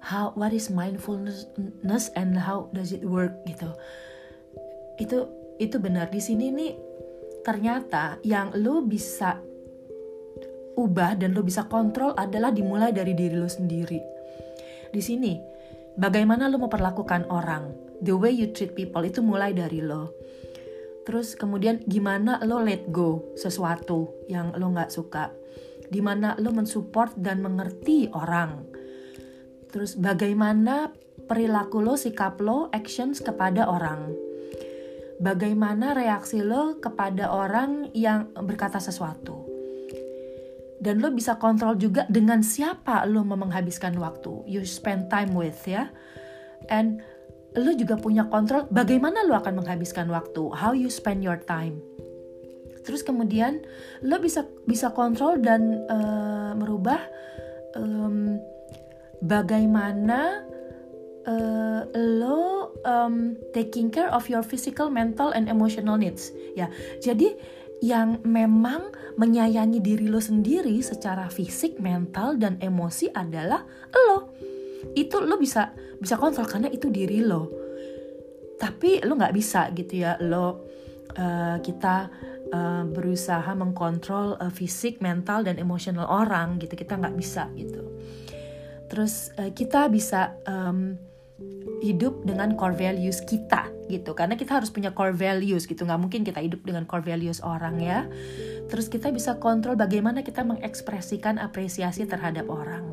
How 0.00 0.32
what 0.32 0.56
is 0.56 0.72
mindfulness 0.72 2.08
and 2.16 2.40
how 2.40 2.72
does 2.72 2.96
it 2.96 3.04
work 3.04 3.44
gitu. 3.44 3.68
Itu 4.96 5.28
itu 5.60 5.76
benar 5.76 6.08
di 6.08 6.24
sini 6.24 6.48
nih 6.48 6.72
ternyata 7.44 8.16
yang 8.24 8.56
lo 8.56 8.80
bisa 8.80 9.36
ubah 10.76 11.20
dan 11.20 11.36
lo 11.36 11.44
bisa 11.44 11.68
kontrol 11.68 12.16
adalah 12.16 12.48
dimulai 12.48 12.96
dari 12.96 13.12
diri 13.12 13.36
lo 13.36 13.50
sendiri. 13.50 14.00
Di 14.88 15.02
sini, 15.04 15.36
bagaimana 16.00 16.48
lo 16.48 16.56
memperlakukan 16.56 17.28
orang, 17.28 17.76
the 18.00 18.16
way 18.16 18.32
you 18.32 18.48
treat 18.56 18.72
people 18.72 19.04
itu 19.04 19.20
mulai 19.20 19.52
dari 19.52 19.84
lo 19.84 20.16
terus 21.06 21.38
kemudian 21.38 21.78
gimana 21.86 22.42
lo 22.42 22.58
let 22.58 22.90
go 22.90 23.22
sesuatu 23.38 24.10
yang 24.26 24.50
lo 24.58 24.74
nggak 24.74 24.90
suka 24.90 25.30
di 25.90 26.00
mana 26.02 26.34
lo 26.38 26.50
mensupport 26.52 27.14
dan 27.18 27.42
mengerti 27.42 28.10
orang. 28.10 28.66
Terus 29.70 29.98
bagaimana 29.98 30.90
perilaku 31.26 31.82
lo 31.82 31.98
sikap 31.98 32.38
lo 32.40 32.70
actions 32.70 33.20
kepada 33.20 33.66
orang. 33.66 34.14
Bagaimana 35.16 35.96
reaksi 35.96 36.44
lo 36.44 36.76
kepada 36.76 37.32
orang 37.32 37.90
yang 37.96 38.30
berkata 38.36 38.78
sesuatu. 38.78 39.48
Dan 40.76 41.00
lo 41.00 41.08
bisa 41.08 41.40
kontrol 41.40 41.80
juga 41.80 42.04
dengan 42.06 42.44
siapa 42.44 43.08
lo 43.08 43.24
mau 43.24 43.40
menghabiskan 43.40 43.96
waktu. 43.96 44.44
You 44.44 44.62
spend 44.68 45.08
time 45.08 45.32
with 45.32 45.56
ya. 45.64 45.88
And 46.68 47.00
lo 47.56 47.72
juga 47.72 47.96
punya 47.96 48.28
kontrol 48.28 48.68
bagaimana 48.68 49.24
lo 49.24 49.32
akan 49.40 49.64
menghabiskan 49.64 50.12
waktu, 50.12 50.52
how 50.52 50.76
you 50.76 50.92
spend 50.92 51.24
your 51.24 51.40
time. 51.40 51.80
Terus 52.86 53.02
kemudian 53.02 53.66
lo 54.06 54.22
bisa 54.22 54.46
bisa 54.64 54.94
kontrol 54.94 55.42
dan 55.42 55.82
uh, 55.90 56.54
merubah 56.54 57.02
um, 57.74 58.38
bagaimana 59.18 60.46
uh, 61.26 61.82
lo 61.92 62.72
um, 62.86 63.34
taking 63.50 63.90
care 63.90 64.08
of 64.14 64.30
your 64.30 64.46
physical, 64.46 64.86
mental, 64.86 65.34
and 65.34 65.50
emotional 65.50 65.98
needs. 65.98 66.30
Ya, 66.54 66.70
jadi 67.02 67.34
yang 67.84 68.24
memang 68.24 68.94
menyayangi 69.20 69.84
diri 69.84 70.06
lo 70.08 70.22
sendiri 70.22 70.80
secara 70.80 71.28
fisik, 71.28 71.76
mental, 71.82 72.38
dan 72.40 72.56
emosi 72.62 73.10
adalah 73.12 73.66
lo 73.92 74.32
itu 74.94 75.18
lo 75.18 75.34
bisa 75.40 75.74
bisa 75.98 76.14
kontrol 76.20 76.46
karena 76.46 76.70
itu 76.70 76.92
diri 76.92 77.24
lo 77.24 77.50
tapi 78.60 79.02
lo 79.04 79.16
nggak 79.16 79.34
bisa 79.34 79.68
gitu 79.72 80.04
ya 80.06 80.16
lo 80.22 80.46
uh, 81.16 81.56
kita 81.60 82.08
uh, 82.52 82.84
berusaha 82.86 83.48
mengkontrol 83.54 84.38
uh, 84.38 84.52
fisik 84.52 85.02
mental 85.02 85.42
dan 85.46 85.58
emosional 85.58 86.06
orang 86.06 86.58
gitu. 86.62 86.74
Kita 86.76 86.98
nggak 86.98 87.16
bisa 87.16 87.50
gitu. 87.54 87.82
Terus 88.86 89.34
uh, 89.38 89.50
kita 89.50 89.90
bisa 89.90 90.38
um, 90.46 90.94
hidup 91.84 92.24
dengan 92.24 92.56
core 92.56 92.76
values 92.76 93.20
kita 93.22 93.68
gitu. 93.90 94.16
Karena 94.16 94.34
kita 94.34 94.58
harus 94.58 94.72
punya 94.72 94.94
core 94.94 95.14
values 95.14 95.68
gitu. 95.68 95.84
Nggak 95.84 96.00
mungkin 96.00 96.20
kita 96.24 96.40
hidup 96.42 96.62
dengan 96.64 96.88
core 96.88 97.04
values 97.04 97.42
orang 97.42 97.78
ya. 97.82 98.06
Terus 98.66 98.90
kita 98.90 99.12
bisa 99.14 99.38
kontrol 99.38 99.78
bagaimana 99.78 100.22
kita 100.26 100.42
mengekspresikan 100.42 101.38
apresiasi 101.38 102.06
terhadap 102.06 102.50
orang. 102.50 102.86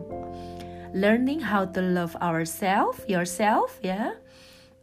Learning 0.93 1.41
how 1.41 1.65
to 1.65 1.81
love 1.81 2.13
ourselves, 2.21 3.01
yourself 3.09 3.73
ya. 3.81 4.13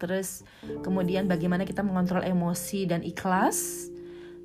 Terus 0.00 0.42
kemudian 0.82 1.28
bagaimana 1.28 1.62
kita 1.62 1.84
mengontrol 1.84 2.24
emosi 2.24 2.88
dan 2.88 3.04
ikhlas. 3.04 3.86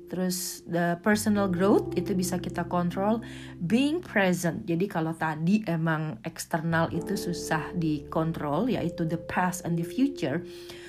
Terus 0.06 0.62
the 0.70 0.98
personal 1.02 1.50
growth 1.50 1.94
itu 1.98 2.14
bisa 2.14 2.38
kita 2.38 2.66
kontrol 2.70 3.18
being 3.58 3.98
present. 3.98 4.62
Jadi 4.64 4.86
kalau 4.86 5.14
tadi 5.18 5.66
emang 5.66 6.22
eksternal 6.22 6.90
itu 6.94 7.18
susah 7.18 7.74
dikontrol 7.74 8.70
yaitu 8.70 9.02
the 9.02 9.18
past 9.18 9.66
and 9.66 9.74
the 9.74 9.86
future. 9.86 10.42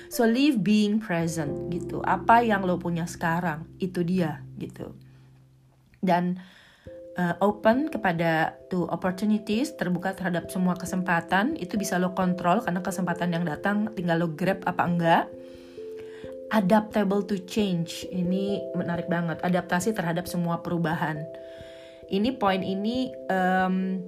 So 0.08 0.24
live 0.24 0.62
being 0.64 1.02
present 1.02 1.68
gitu. 1.68 2.00
Apa 2.06 2.40
yang 2.40 2.64
lo 2.64 2.80
punya 2.80 3.04
sekarang 3.04 3.66
itu 3.82 4.00
dia 4.06 4.40
gitu. 4.56 4.94
Dan 5.98 6.38
uh, 7.18 7.34
open 7.42 7.90
kepada 7.90 8.54
to 8.70 8.86
opportunities, 8.88 9.74
terbuka 9.74 10.14
terhadap 10.14 10.48
semua 10.48 10.78
kesempatan, 10.78 11.58
itu 11.58 11.74
bisa 11.74 11.98
lo 11.98 12.14
kontrol 12.14 12.62
karena 12.62 12.80
kesempatan 12.80 13.34
yang 13.34 13.44
datang 13.44 13.90
tinggal 13.92 14.22
lo 14.22 14.30
grab 14.32 14.62
apa 14.64 14.82
enggak. 14.86 15.24
Adaptable 16.48 17.22
to 17.28 17.36
change, 17.44 18.08
ini 18.08 18.64
menarik 18.72 19.06
banget. 19.06 19.40
Adaptasi 19.44 19.92
terhadap 19.92 20.24
semua 20.24 20.64
perubahan. 20.64 21.20
Ini 22.08 22.40
poin 22.40 22.64
ini 22.64 23.12
um, 23.28 24.00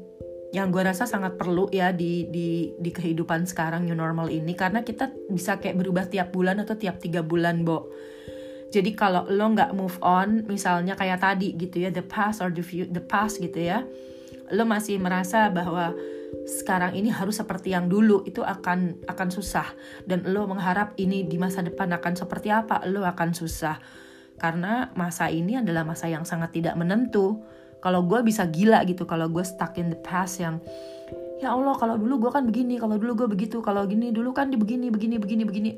yang 0.51 0.73
gue 0.73 0.83
rasa 0.83 1.05
sangat 1.05 1.37
perlu 1.37 1.69
ya 1.69 1.93
di 1.93 2.27
di 2.33 2.73
di 2.81 2.91
kehidupan 2.91 3.45
sekarang 3.45 3.85
new 3.85 3.95
normal 3.95 4.33
ini 4.33 4.57
karena 4.57 4.81
kita 4.83 5.13
bisa 5.29 5.61
kayak 5.61 5.79
berubah 5.79 6.09
tiap 6.09 6.33
bulan 6.33 6.59
atau 6.65 6.75
tiap 6.75 6.97
tiga 6.97 7.21
bulan, 7.21 7.63
Bo 7.63 7.93
jadi 8.71 8.95
kalau 8.95 9.27
lo 9.27 9.51
nggak 9.51 9.75
move 9.75 9.99
on, 9.99 10.47
misalnya 10.47 10.95
kayak 10.95 11.19
tadi 11.19 11.59
gitu 11.59 11.83
ya, 11.83 11.91
the 11.91 12.07
past 12.07 12.39
or 12.39 12.55
the 12.55 12.63
future, 12.63 12.87
the 12.87 13.03
past 13.03 13.43
gitu 13.43 13.59
ya, 13.59 13.83
lo 14.55 14.63
masih 14.63 15.03
merasa 15.03 15.51
bahwa 15.51 15.91
sekarang 16.47 16.95
ini 16.95 17.11
harus 17.11 17.39
seperti 17.39 17.75
yang 17.75 17.91
dulu 17.91 18.23
itu 18.27 18.43
akan 18.43 19.07
akan 19.07 19.29
susah. 19.31 19.67
Dan 20.07 20.27
lo 20.31 20.47
mengharap 20.47 20.95
ini 20.99 21.27
di 21.27 21.37
masa 21.37 21.63
depan 21.63 21.91
akan 21.95 22.15
seperti 22.15 22.49
apa 22.51 22.83
lo 22.87 23.03
akan 23.07 23.35
susah. 23.35 23.79
Karena 24.41 24.89
masa 24.97 25.29
ini 25.29 25.61
adalah 25.61 25.85
masa 25.85 26.09
yang 26.09 26.25
sangat 26.25 26.57
tidak 26.57 26.75
menentu. 26.79 27.45
Kalau 27.81 28.05
gue 28.05 28.21
bisa 28.25 28.45
gila 28.49 28.85
gitu 28.85 29.09
kalau 29.09 29.29
gue 29.29 29.45
stuck 29.45 29.77
in 29.81 29.89
the 29.89 30.01
past 30.05 30.41
yang 30.41 30.61
ya 31.41 31.57
Allah 31.57 31.73
kalau 31.81 31.97
dulu 31.97 32.29
gue 32.29 32.31
kan 32.33 32.45
begini 32.45 32.77
kalau 32.77 33.01
dulu 33.01 33.25
gue 33.25 33.29
begitu 33.33 33.65
kalau 33.65 33.89
gini 33.89 34.13
dulu 34.13 34.37
kan 34.37 34.53
di 34.53 34.57
begini 34.61 34.89
begini 34.93 35.17
begini 35.17 35.43
begini. 35.45 35.73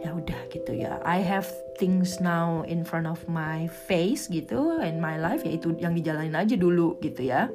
Ya 0.00 0.14
udah 0.16 0.40
gitu 0.52 0.70
ya. 0.76 1.02
I 1.02 1.20
have 1.20 1.48
things 1.76 2.22
now 2.22 2.62
in 2.68 2.86
front 2.86 3.10
of 3.10 3.20
my 3.26 3.66
face 3.88 4.30
gitu 4.30 4.80
in 4.80 5.02
my 5.02 5.18
life 5.18 5.42
yaitu 5.42 5.74
yang 5.80 5.96
dijalanin 5.96 6.36
aja 6.36 6.56
dulu 6.56 6.96
gitu 7.02 7.26
ya. 7.26 7.50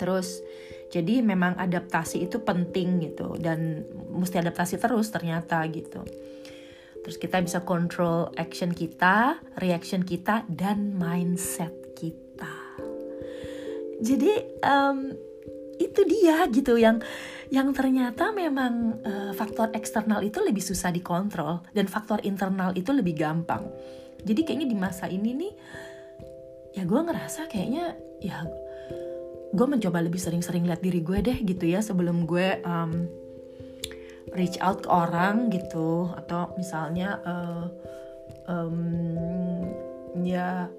Terus 0.00 0.40
jadi 0.90 1.22
memang 1.22 1.54
adaptasi 1.56 2.26
itu 2.26 2.42
penting 2.42 3.00
gitu 3.06 3.38
dan 3.38 3.86
mesti 4.10 4.42
adaptasi 4.42 4.76
terus 4.76 5.08
ternyata 5.14 5.62
gitu 5.70 6.02
terus 7.00 7.16
kita 7.16 7.40
bisa 7.40 7.64
control 7.64 8.28
action 8.36 8.74
kita 8.74 9.38
reaction 9.62 10.04
kita 10.04 10.44
dan 10.50 10.92
mindset 10.98 11.72
kita 11.96 12.54
jadi 14.00 14.32
um, 14.66 15.14
itu 15.80 16.00
dia 16.04 16.44
gitu 16.52 16.76
yang 16.76 17.00
yang 17.50 17.74
ternyata 17.74 18.30
memang 18.30 19.02
uh, 19.02 19.32
faktor 19.34 19.74
eksternal 19.74 20.22
itu 20.22 20.38
lebih 20.38 20.62
susah 20.62 20.94
dikontrol 20.94 21.66
dan 21.74 21.90
faktor 21.90 22.22
internal 22.22 22.70
itu 22.78 22.94
lebih 22.94 23.18
gampang. 23.18 23.66
Jadi 24.22 24.46
kayaknya 24.46 24.68
di 24.70 24.76
masa 24.78 25.10
ini 25.10 25.34
nih 25.34 25.52
ya 26.78 26.86
gue 26.86 27.00
ngerasa 27.02 27.50
kayaknya 27.50 27.98
ya 28.22 28.46
gue 29.50 29.66
mencoba 29.66 29.98
lebih 29.98 30.22
sering-sering 30.22 30.62
lihat 30.62 30.82
diri 30.82 31.02
gue 31.02 31.18
deh 31.18 31.38
gitu 31.42 31.66
ya 31.66 31.82
sebelum 31.82 32.22
gue 32.22 32.62
um, 32.62 33.10
reach 34.34 34.58
out 34.62 34.86
ke 34.86 34.88
orang 34.90 35.50
gitu. 35.50 36.10
Atau 36.14 36.54
misalnya 36.54 37.18
uh, 37.26 37.66
um, 38.46 38.78
ya 40.22 40.70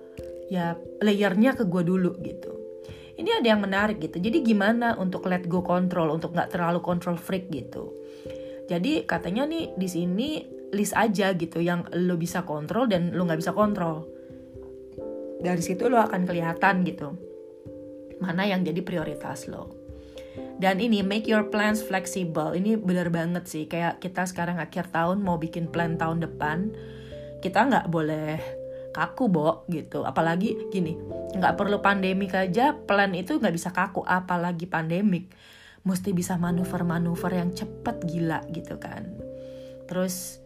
ya 0.47 0.75
layernya 1.03 1.55
ke 1.55 1.67
gue 1.67 1.83
dulu 1.83 2.15
gitu. 2.23 2.51
Ini 3.19 3.43
ada 3.43 3.47
yang 3.53 3.61
menarik 3.61 3.99
gitu. 3.99 4.17
Jadi 4.17 4.41
gimana 4.41 4.95
untuk 4.97 5.27
let 5.27 5.45
go 5.45 5.61
control 5.61 6.15
untuk 6.15 6.31
nggak 6.31 6.55
terlalu 6.55 6.79
control 6.79 7.19
freak 7.19 7.51
gitu? 7.51 7.91
Jadi 8.71 9.03
katanya 9.03 9.43
nih 9.51 9.75
di 9.75 9.87
sini 9.91 10.29
list 10.71 10.95
aja 10.95 11.35
gitu 11.35 11.59
yang 11.59 11.83
lo 11.91 12.15
bisa 12.15 12.47
kontrol 12.47 12.87
dan 12.87 13.11
lo 13.11 13.27
nggak 13.27 13.43
bisa 13.43 13.51
kontrol. 13.51 14.07
Dari 15.43 15.59
situ 15.59 15.91
lo 15.91 15.99
akan 15.99 16.23
kelihatan 16.23 16.87
gitu 16.87 17.30
mana 18.21 18.45
yang 18.45 18.61
jadi 18.61 18.79
prioritas 18.85 19.49
lo. 19.49 19.81
Dan 20.61 20.77
ini 20.79 21.01
make 21.01 21.25
your 21.25 21.49
plans 21.49 21.81
flexible. 21.81 22.53
Ini 22.53 22.77
benar 22.79 23.09
banget 23.09 23.49
sih. 23.49 23.65
Kayak 23.65 23.99
kita 23.99 24.23
sekarang 24.29 24.61
akhir 24.61 24.93
tahun 24.93 25.19
mau 25.19 25.41
bikin 25.41 25.67
plan 25.67 25.97
tahun 25.97 26.23
depan 26.23 26.71
kita 27.41 27.65
nggak 27.65 27.89
boleh 27.89 28.37
kaku 28.93 29.25
bo 29.27 29.65
gitu. 29.67 30.05
Apalagi 30.05 30.69
gini 30.69 30.95
nggak 31.31 31.57
perlu 31.57 31.81
pandemik 31.81 32.37
aja 32.37 32.77
plan 32.77 33.11
itu 33.17 33.41
nggak 33.41 33.55
bisa 33.55 33.73
kaku 33.73 34.05
apalagi 34.05 34.69
pandemik. 34.69 35.33
Mesti 35.81 36.13
bisa 36.13 36.37
manuver-manuver 36.37 37.41
yang 37.41 37.57
cepet 37.57 38.05
gila 38.05 38.45
gitu 38.53 38.77
kan. 38.77 39.17
Terus 39.89 40.40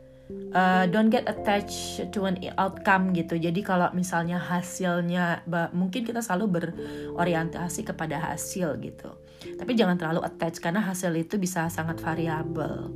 uh, 0.54 0.86
don't 0.90 1.14
get 1.14 1.26
attached 1.30 2.02
to 2.10 2.26
an 2.26 2.38
outcome 2.58 3.14
gitu 3.14 3.38
jadi 3.38 3.60
kalau 3.62 3.90
misalnya 3.94 4.42
hasilnya 4.42 5.46
mungkin 5.74 6.06
kita 6.06 6.22
selalu 6.22 6.62
berorientasi 6.62 7.86
kepada 7.86 8.18
hasil 8.18 8.78
gitu 8.82 9.14
tapi 9.60 9.78
jangan 9.78 10.00
terlalu 10.00 10.26
attach 10.26 10.58
karena 10.58 10.82
hasil 10.82 11.14
itu 11.14 11.38
bisa 11.38 11.70
sangat 11.70 12.02
variabel 12.02 12.90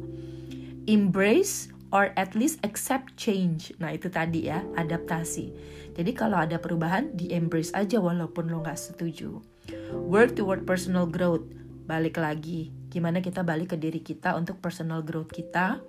embrace 0.89 1.69
or 1.93 2.13
at 2.17 2.37
least 2.37 2.61
accept 2.65 3.13
change. 3.17 3.73
Nah 3.81 3.93
itu 3.93 4.09
tadi 4.09 4.49
ya, 4.49 4.65
adaptasi. 4.77 5.53
Jadi 5.97 6.11
kalau 6.13 6.37
ada 6.41 6.61
perubahan, 6.61 7.13
di-embrace 7.13 7.73
aja 7.73 8.01
walaupun 8.01 8.49
lo 8.49 8.61
nggak 8.61 8.77
setuju. 8.77 9.41
Work 9.93 10.37
toward 10.37 10.63
personal 10.65 11.09
growth. 11.09 11.45
Balik 11.89 12.21
lagi, 12.21 12.69
gimana 12.93 13.17
kita 13.17 13.41
balik 13.41 13.73
ke 13.73 13.77
diri 13.77 14.01
kita 14.01 14.37
untuk 14.37 14.61
personal 14.61 15.01
growth 15.01 15.33
kita. 15.33 15.81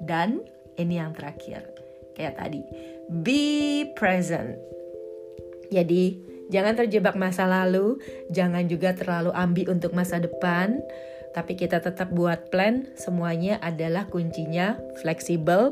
Dan 0.00 0.40
ini 0.78 1.02
yang 1.02 1.12
terakhir, 1.12 1.66
kayak 2.14 2.38
tadi, 2.38 2.62
be 3.10 3.90
present. 3.98 4.56
Jadi, 5.68 6.16
jangan 6.48 6.78
terjebak 6.78 7.18
masa 7.18 7.44
lalu, 7.44 8.00
jangan 8.32 8.64
juga 8.70 8.96
terlalu 8.96 9.34
ambi 9.36 9.68
untuk 9.68 9.92
masa 9.92 10.16
depan 10.16 10.80
tapi 11.38 11.54
kita 11.54 11.78
tetap 11.78 12.10
buat 12.10 12.48
plan, 12.48 12.88
semuanya 12.96 13.60
adalah 13.60 14.08
kuncinya 14.08 14.80
fleksibel 15.04 15.70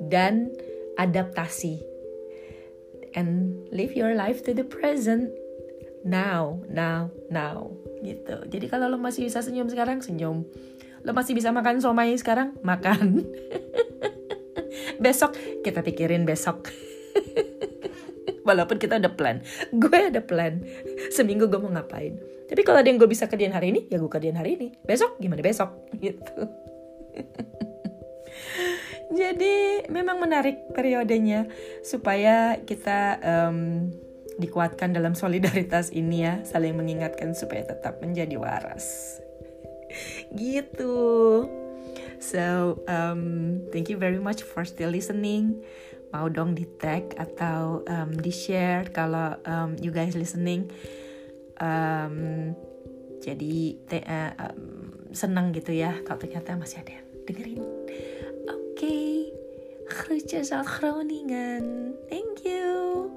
dan 0.00 0.48
adaptasi. 0.96 1.82
And 3.14 3.60
live 3.70 3.94
your 3.94 4.16
life 4.16 4.42
to 4.48 4.56
the 4.56 4.66
present. 4.66 5.30
Now, 6.08 6.64
now, 6.72 7.12
now. 7.28 7.76
Gitu. 8.00 8.48
Jadi 8.48 8.66
kalau 8.72 8.88
lo 8.88 8.96
masih 8.96 9.28
bisa 9.28 9.44
senyum 9.44 9.68
sekarang, 9.70 10.00
senyum. 10.00 10.48
Lo 11.04 11.12
masih 11.12 11.36
bisa 11.36 11.52
makan 11.52 11.84
somai 11.84 12.16
sekarang, 12.16 12.56
makan. 12.64 13.22
besok 14.98 15.36
kita 15.62 15.80
pikirin 15.80 16.26
besok. 16.26 16.68
Walaupun 18.48 18.76
kita 18.76 19.00
ada 19.00 19.08
plan. 19.08 19.40
Gue 19.72 20.12
ada 20.12 20.20
plan. 20.20 20.60
Seminggu 21.08 21.48
gue 21.48 21.56
mau 21.56 21.72
ngapain. 21.72 22.20
Tapi 22.44 22.60
kalau 22.60 22.84
ada 22.84 22.88
yang 22.92 23.00
gue 23.00 23.08
bisa 23.08 23.24
kerjain 23.24 23.56
hari 23.56 23.72
ini 23.72 23.88
ya 23.88 23.96
gue 23.96 24.10
kerjain 24.10 24.36
hari 24.36 24.60
ini. 24.60 24.68
Besok 24.84 25.16
gimana 25.16 25.40
besok? 25.40 25.72
Gitu. 26.04 26.40
Jadi 29.14 29.86
memang 29.94 30.18
menarik 30.18 30.74
periodenya 30.74 31.46
supaya 31.86 32.58
kita 32.66 33.22
um, 33.22 33.88
dikuatkan 34.36 34.90
dalam 34.92 35.16
solidaritas 35.16 35.88
ini 35.94 36.26
ya. 36.26 36.42
Saling 36.44 36.76
mengingatkan 36.76 37.32
supaya 37.32 37.64
tetap 37.64 38.02
menjadi 38.04 38.36
waras. 38.36 39.16
Gitu 40.34 41.63
so 42.24 42.80
um, 42.88 43.60
thank 43.68 43.92
you 43.92 44.00
very 44.00 44.16
much 44.16 44.40
for 44.40 44.64
still 44.64 44.88
listening. 44.88 45.60
Mau 46.16 46.32
dong 46.32 46.56
di 46.56 46.64
tag 46.80 47.12
atau 47.20 47.84
um, 47.84 48.10
di 48.16 48.32
share 48.32 48.88
kalau 48.88 49.36
um, 49.44 49.76
you 49.76 49.92
guys 49.92 50.16
listening. 50.16 50.72
Um, 51.60 52.56
jadi 53.20 53.76
te, 53.84 54.00
uh, 54.00 54.32
um, 54.40 55.12
senang 55.12 55.52
gitu 55.52 55.76
ya 55.76 56.00
kalau 56.08 56.24
ternyata 56.24 56.56
masih 56.56 56.80
ada 56.80 56.96
yang 56.96 57.08
dengerin. 57.28 57.60
Oke. 57.60 58.72
Okay. 58.72 59.14
kerja 59.84 60.64
Groningen 60.64 61.94
thank 62.08 62.44
you 62.44 63.12